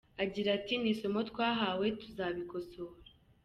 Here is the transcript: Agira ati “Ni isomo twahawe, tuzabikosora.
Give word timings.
Agira 0.23 0.49
ati 0.57 0.73
“Ni 0.77 0.89
isomo 0.93 1.19
twahawe, 1.29 1.85
tuzabikosora. 2.01 2.95